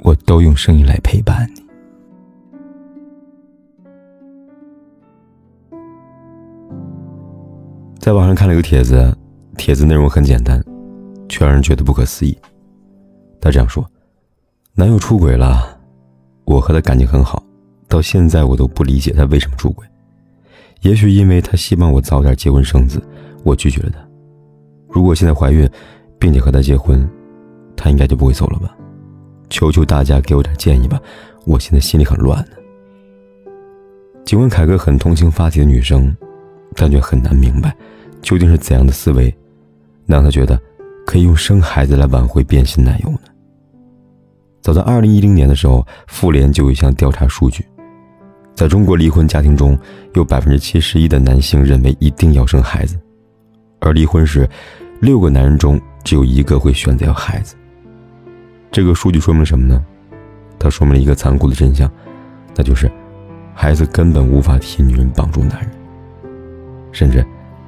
[0.00, 1.62] 我都用声音来陪伴你。
[7.98, 9.14] 在网上看了一个帖子，
[9.56, 10.62] 帖子内容很简单，
[11.28, 12.38] 却让人觉得不可思议。
[13.40, 13.84] 他这样说
[14.74, 15.78] ：“男友出轨了，
[16.44, 17.42] 我和他感情很好，
[17.86, 19.86] 到现在我都不理解他为什么出轨。
[20.82, 23.02] 也许因为他希望我早点结婚生子，
[23.44, 23.98] 我拒绝了他。
[24.88, 25.68] 如果现在怀孕，
[26.18, 27.06] 并且和他结婚，
[27.76, 28.74] 他应该就不会走了吧？
[29.48, 31.00] 求求大家给我点建议吧，
[31.44, 32.52] 我现在心里很乱呢。”
[34.24, 36.14] 尽管凯哥很同情发帖的女生，
[36.74, 37.74] 但却很难明白。
[38.20, 39.34] 究竟是怎样的思维，
[40.04, 40.60] 让他觉得
[41.06, 43.20] 可以用生孩子来挽回变心男友呢？
[44.60, 47.64] 早在二零一零年的时候，妇联就有一项调查数据，
[48.54, 49.78] 在中国离婚家庭中
[50.14, 52.98] 有百分之七十一的男性认为一定要生孩子，
[53.80, 54.46] 而离婚时，
[55.00, 57.54] 六个男人中只有一个会选择要孩子。
[58.78, 59.84] 这个数据说明什么呢？
[60.56, 61.90] 它说明了一个残酷的真相，
[62.54, 62.88] 那就是
[63.52, 65.70] 孩子根本无法替女人绑住男人，
[66.92, 67.26] 甚至。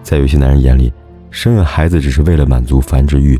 [0.00, 0.92] 在有些男人眼里，
[1.28, 3.36] 生了孩子只是为了满足繁殖欲，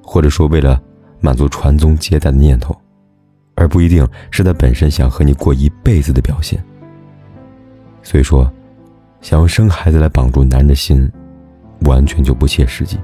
[0.00, 0.80] 或者说为了
[1.18, 2.72] 满足传宗接代的念头，
[3.56, 6.62] 而不一定是他本身想和你过一辈子的表现。
[8.00, 8.48] 所以说，
[9.20, 11.10] 想用生孩子来绑住男人的心，
[11.80, 12.96] 完全就不切实际。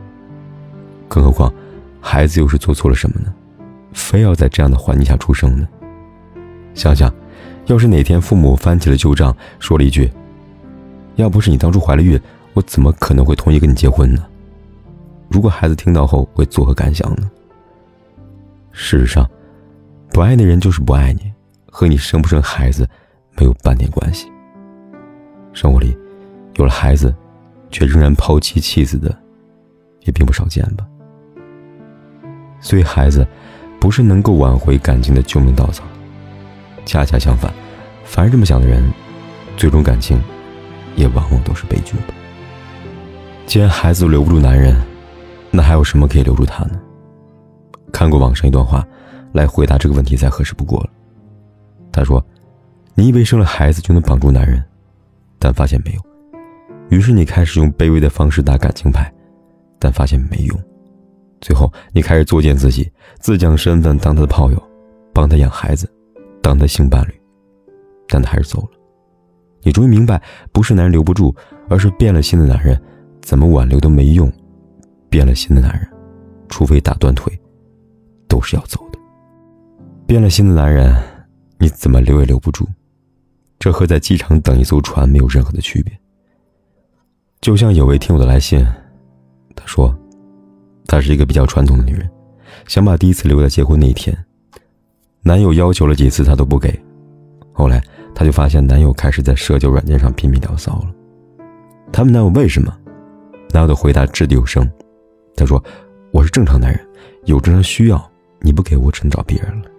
[1.08, 1.52] 更何况，
[2.00, 3.34] 孩子又是做错了什么呢？
[3.92, 5.68] 非要在这样的环境下出生呢？
[6.74, 7.12] 想想，
[7.66, 10.10] 要是哪天父母翻起了旧账，说了一句
[11.16, 12.20] ：“要不是你当初怀了孕。”
[12.54, 14.26] 我怎么可能会同意跟你结婚呢？
[15.30, 17.30] 如果孩子听到后会作何感想呢？
[18.72, 19.26] 事实上，
[20.10, 21.32] 不爱的人就是不爱你，
[21.70, 22.86] 和你生不生孩子
[23.38, 24.30] 没有半点关系。
[25.54, 25.96] 生活里，
[26.56, 27.14] 有了孩子，
[27.70, 29.08] 却仍然抛弃妻子的，
[30.00, 30.86] 也并不少见吧。
[32.60, 33.26] 所以，孩子
[33.82, 35.82] 不是能够挽回感情的救命稻草，
[36.86, 37.52] 恰恰相反，
[38.04, 38.80] 凡是这么想的人，
[39.56, 40.22] 最终感情
[40.94, 41.96] 也往往都是悲剧。
[43.44, 44.80] 既然孩子都留不住男人，
[45.50, 46.78] 那还有什么可以留住他呢？
[47.92, 48.86] 看过网上一段话，
[49.32, 50.90] 来回答这个问题再合适不过了。
[51.90, 52.24] 他说
[52.94, 54.62] ：“你以为生了孩子就能绑住男人，
[55.40, 56.00] 但发现没有。
[56.88, 59.12] 于是你开始用卑微的方式打感情牌，
[59.80, 60.56] 但发现没用。
[61.42, 64.62] 最后你开始作践自己，自降身份当他的炮友，
[65.12, 65.86] 帮他养孩子，
[66.40, 67.12] 当他性伴侣，
[68.08, 68.68] 但他还是走了。
[69.62, 71.34] 你终于明白，不是男人留不住，
[71.68, 72.80] 而是变了心的男人。”
[73.22, 74.28] 怎么挽留都没用，
[75.08, 75.88] 变了心的男人，
[76.48, 77.32] 除非打断腿，
[78.26, 78.98] 都是要走的。
[80.08, 80.92] 变了心的男人，
[81.60, 82.66] 你怎么留也留不住，
[83.60, 85.96] 这和在机场等一艘船没有任何的区别。
[87.40, 88.66] 就像有位听友的来信，
[89.54, 89.96] 他说，
[90.92, 92.06] 她是一个比较传统的女人，
[92.68, 94.14] 想把第一次留在结婚那一天，
[95.22, 96.78] 男友要求了几次她都不给，
[97.50, 97.82] 后来
[98.14, 100.90] 她就发现男友开始在社交软件上拼命聊骚了。
[101.90, 102.76] 他问男友为什么？
[103.54, 104.70] 男友的回答掷地有声，
[105.34, 105.64] 他说
[106.12, 106.86] ：“我是正常男人，
[107.24, 108.10] 有正常需要，
[108.42, 109.70] 你不给我，只能找别人了。”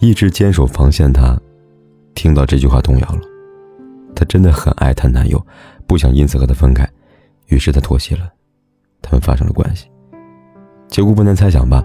[0.00, 1.40] 一直坚守防线，她
[2.16, 3.20] 听到这句话动摇了。
[4.16, 5.40] 她真的很爱她男友，
[5.86, 6.84] 不想因此和他分开，
[7.46, 8.28] 于是她妥协了，
[9.00, 9.86] 他们发生了关系。
[10.88, 11.84] 结果不难猜想吧？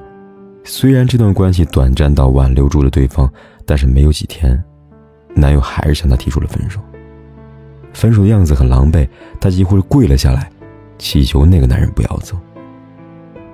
[0.64, 3.32] 虽然这段关系短暂到挽留住了对方，
[3.66, 4.62] 但是没有几天，
[5.36, 6.80] 男友还是向她提出了分手。
[7.94, 9.08] 分手的样子很狼狈，
[9.40, 10.50] 她几乎是跪了下来。
[11.00, 12.38] 祈求那个男人不要走。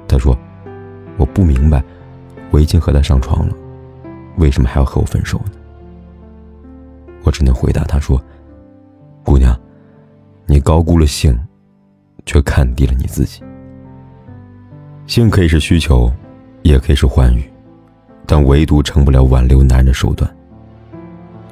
[0.08, 0.38] 他说
[1.18, 1.84] ：“我不明白，
[2.52, 3.56] 我已经和他上床了，
[4.38, 5.52] 为什么还要和我分手呢？”
[7.24, 8.22] 我只能回答他说
[9.24, 9.60] ：“姑娘，
[10.46, 11.36] 你高估了性，
[12.26, 13.42] 却看低了你自己。
[15.10, 16.10] 性可以是需求，
[16.62, 17.44] 也可以是欢愉，
[18.28, 20.30] 但唯独成不了挽留男人的手段。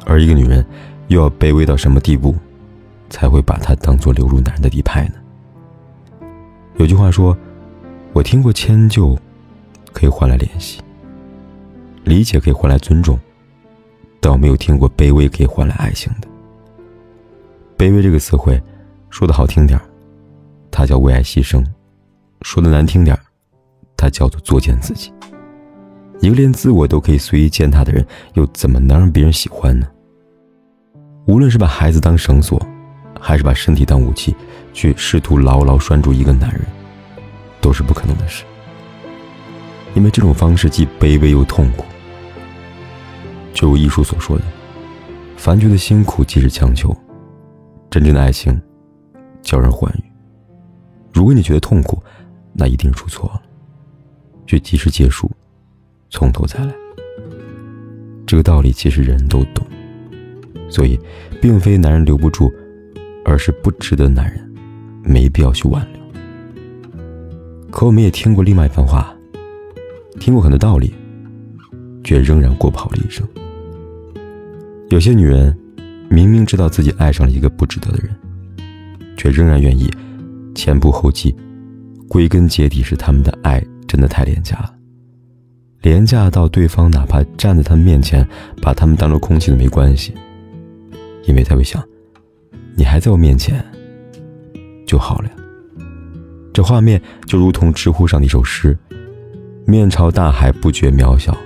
[0.05, 0.63] 而一个女人，
[1.07, 2.35] 又要卑微到什么地步，
[3.09, 5.15] 才会把她当做流入男人的底牌呢？”
[6.77, 7.35] 有句话说
[8.13, 9.17] ：“我听过迁就，
[9.91, 10.79] 可以换来联系；
[12.03, 13.17] 理解可以换来尊重，
[14.19, 16.27] 但我没有听过卑微可以换来爱情的。
[17.75, 18.61] 卑微这个词汇，
[19.09, 19.81] 说的好听点
[20.69, 21.65] 它叫为爱牺牲；
[22.43, 23.17] 说的难听点
[23.97, 25.11] 它叫做作践自己。
[26.19, 28.05] 一个连自我都可以随意践踏的人，
[28.35, 29.87] 又怎么能让别人喜欢呢？
[31.25, 32.65] 无论是把孩子当绳索，
[33.19, 34.35] 还是把身体当武器，
[34.73, 36.61] 去试图牢牢拴住一个男人，
[37.59, 38.45] 都是不可能的事。
[39.93, 41.83] 因为这种方式既卑微又痛苦。
[43.53, 44.43] 就如艺术所说的，
[45.35, 46.95] 凡觉得辛苦即是强求，
[47.89, 48.59] 真正的爱情
[49.41, 50.03] 叫人欢愉。
[51.11, 52.01] 如果你觉得痛苦，
[52.53, 53.41] 那一定是出错了，
[54.47, 55.29] 去及时结束，
[56.09, 56.73] 从头再来。
[58.25, 59.65] 这个道理其实人人都懂，
[60.69, 60.99] 所以
[61.41, 62.51] 并非男人留不住，
[63.23, 64.53] 而是不值得男人，
[65.03, 66.01] 没必要去挽留。
[67.69, 69.13] 可我们也听过另外一番话，
[70.19, 70.93] 听过很多道理，
[72.03, 73.27] 却仍然过不好这一生。
[74.89, 75.55] 有些女人，
[76.09, 78.15] 明明知道自己爱上了一个不值得的人，
[79.17, 79.89] 却仍然愿意
[80.55, 81.35] 前仆后继。
[82.09, 84.73] 归根结底是他们的爱真的太廉价了，
[85.81, 88.27] 廉价到对方哪怕站在他们面前，
[88.61, 90.13] 把他们当做空气都没关系，
[91.25, 91.83] 因为他会想，
[92.75, 93.63] 你还在我面前
[94.85, 95.33] 就好了呀。
[96.53, 98.77] 这画面就如同知乎上的一首诗
[99.65, 101.37] ：“面朝大海不觉渺小，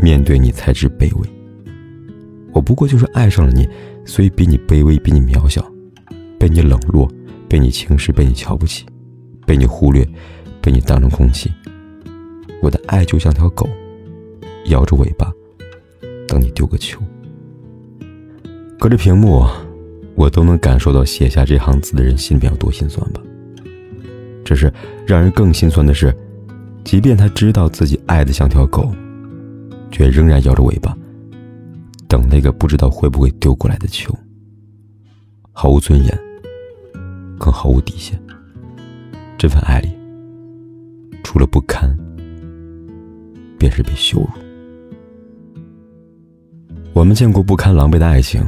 [0.00, 1.28] 面对你才知卑微。”
[2.54, 3.68] 我不过就是爱上了你，
[4.06, 5.64] 所以比你卑微，比你渺小，
[6.38, 7.06] 被你冷落，
[7.46, 8.86] 被你轻视，被你瞧不起，
[9.46, 10.02] 被你忽略，
[10.60, 11.52] 被你当成空气。
[12.62, 13.68] 我的爱就像条狗，
[14.66, 15.32] 摇着尾巴，
[16.26, 17.00] 等你丢个球。
[18.78, 19.46] 隔着屏幕，
[20.14, 23.20] 我都能感受到写下这行字的人心里有多心酸吧。
[24.44, 24.72] 只是
[25.06, 26.14] 让人更心酸的是，
[26.84, 28.90] 即便他知道自己爱的像条狗，
[29.90, 30.96] 却仍然摇着尾巴。
[32.06, 34.16] 等那个不知道会不会丢过来的球，
[35.52, 36.18] 毫无尊严，
[37.38, 38.18] 更毫无底线。
[39.36, 39.90] 这份爱里，
[41.22, 41.94] 除了不堪，
[43.58, 44.28] 便是被羞辱。
[46.92, 48.44] 我们见过不堪狼狈的爱情，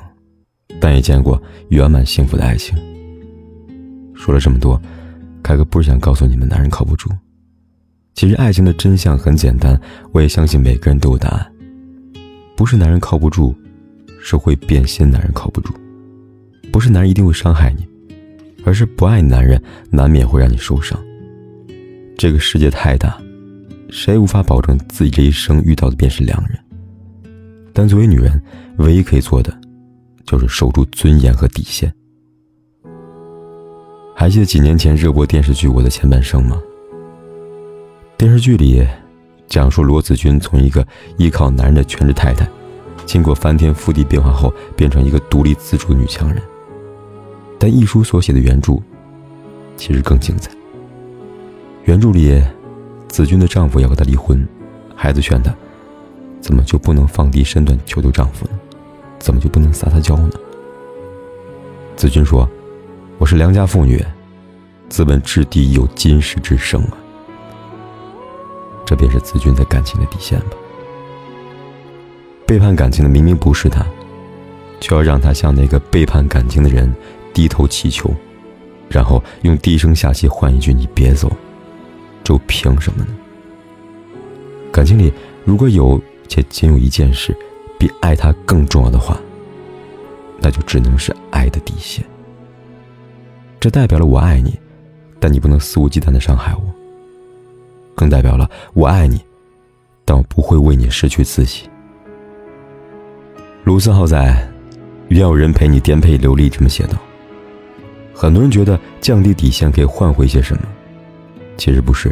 [0.81, 2.77] 但也见过圆满幸福的爱情。
[4.15, 4.81] 说了这么多，
[5.43, 7.09] 凯哥不是想告诉你们男人靠不住。
[8.15, 9.81] 其实爱情的真相很简单，
[10.13, 11.53] 我也相信每个人都有答案。
[12.57, 13.55] 不是男人靠不住，
[14.21, 15.09] 是会变心。
[15.11, 15.73] 男人靠不住，
[16.73, 17.87] 不是男人一定会伤害你，
[18.65, 20.99] 而是不爱男人难免会让你受伤。
[22.21, 23.19] 这个世界太大，
[23.89, 26.59] 谁也无法保证自己这一生遇到的便是良人。
[27.73, 28.39] 但作为女人，
[28.77, 29.59] 唯一可以做的，
[30.27, 31.91] 就是守住尊严和底线。
[34.15, 36.61] 还记得几年前热播电视剧《我的前半生》吗？
[38.19, 38.87] 电视剧里。
[39.49, 40.87] 讲述罗子君从一个
[41.17, 42.47] 依靠男人的全职太太，
[43.07, 46.43] 经过翻天覆地变化后，变成一个独立自主的女强人。
[47.59, 48.79] 但一书所写的原著，
[49.75, 50.51] 其实更精彩。
[51.85, 52.43] 原著里，
[53.09, 54.47] 子君的丈夫要和她离婚，
[54.95, 55.55] 孩子劝她，
[56.41, 58.53] 怎么就不能放低身段求求丈夫呢？
[59.19, 60.31] 怎么就不能撒撒娇呢？
[61.97, 62.49] 子君说
[63.19, 64.05] ：“我是良家妇女，
[64.89, 66.97] 自问至地有金石之声啊。”
[68.87, 70.57] 这便是子君在感情的底线吧。
[72.47, 73.85] 背叛感情的明明不是他，
[74.81, 76.93] 却要让他向那个背叛感情的人
[77.33, 78.11] 低头祈求，
[78.89, 81.31] 然后用低声下气换一句“你别走”，
[82.25, 83.11] 就凭什么呢？
[84.73, 85.13] 感情里
[85.45, 87.37] 如果有且仅有一件事
[87.79, 89.19] 比爱他更重要的话，
[90.41, 92.05] 那就只能是爱的底线。
[93.59, 94.59] 这代表了我爱你，
[95.19, 96.63] 但你不能肆无忌惮的伤害我。
[97.95, 99.21] 更代表了我爱你，
[100.05, 101.69] 但我不会为你失去自己。
[103.65, 104.51] 卢思浩在
[105.09, 106.97] 《愿有人陪你颠沛流离》这么写道
[108.15, 110.63] ：“很多人觉得降低底线可以换回些什么，
[111.61, 112.11] 其实不是，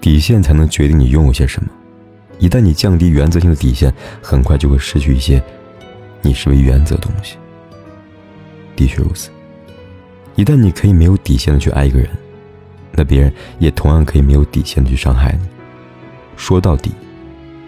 [0.00, 1.70] 底线才能决定你拥有些什么。
[2.40, 5.40] 一旦你降低原则性的底线，很快就会失去一些
[6.22, 7.36] 你视为原则的东西。
[8.74, 9.30] 的确如此，
[10.34, 12.10] 一旦你可以没有底线的去爱一个人。”
[12.92, 15.46] 那别人也同样可以没有底线的去伤害你。
[16.36, 16.90] 说到底，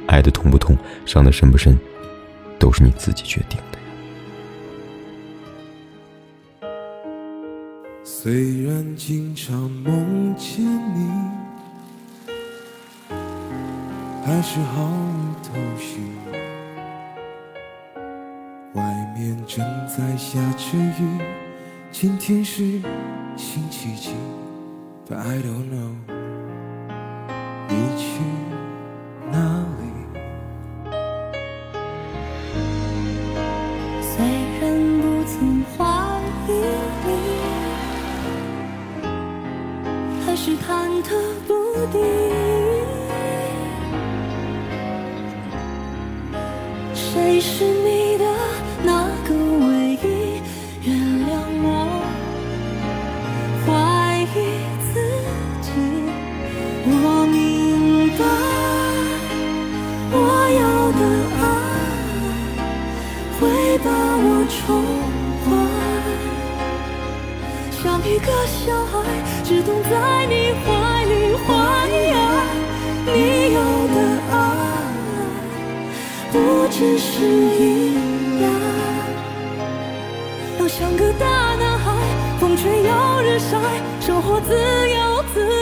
[0.09, 0.77] 爱的痛不痛，
[1.07, 1.79] 伤的深不深，
[2.59, 3.61] 都是你自己决定
[8.23, 11.11] 虽然经常梦见你，
[14.25, 15.99] 还是毫无头绪。
[18.75, 21.19] 外面正在下着雨，
[21.91, 22.63] 今天是
[23.37, 24.11] 星期几
[25.11, 25.97] ？But I don't know
[27.69, 28.21] 你去
[40.45, 41.15] 是忐忑
[41.47, 41.53] 不
[41.93, 42.03] 定。
[46.93, 48.02] 谁是你
[68.13, 68.93] 一个小孩，
[69.43, 71.49] 只懂在你怀里坏。
[73.05, 73.97] 你要的
[74.31, 74.35] 爱。
[76.31, 76.37] 不
[76.71, 77.97] 只是依
[78.43, 78.45] 赖，
[80.61, 81.27] 要像个大
[81.57, 81.85] 男孩，
[82.39, 82.91] 风吹又
[83.23, 83.59] 日晒，
[84.01, 85.62] 生活自由自在。